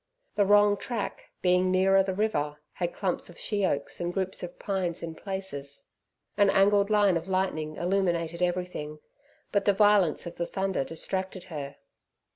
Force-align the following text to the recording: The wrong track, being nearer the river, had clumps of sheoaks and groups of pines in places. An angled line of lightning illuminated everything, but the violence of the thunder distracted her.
The 0.33 0.45
wrong 0.47 0.77
track, 0.77 1.29
being 1.43 1.69
nearer 1.69 2.01
the 2.01 2.15
river, 2.15 2.57
had 2.73 2.91
clumps 2.91 3.29
of 3.29 3.37
sheoaks 3.37 4.01
and 4.01 4.11
groups 4.11 4.41
of 4.41 4.57
pines 4.57 5.03
in 5.03 5.13
places. 5.13 5.83
An 6.37 6.49
angled 6.49 6.89
line 6.89 7.17
of 7.17 7.27
lightning 7.27 7.75
illuminated 7.75 8.41
everything, 8.41 8.97
but 9.51 9.65
the 9.65 9.73
violence 9.73 10.25
of 10.25 10.37
the 10.37 10.47
thunder 10.47 10.83
distracted 10.83 11.43
her. 11.53 11.75